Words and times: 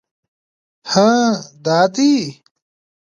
_هه! 0.91 1.07
دا 1.65 1.79
دی! 1.95 2.13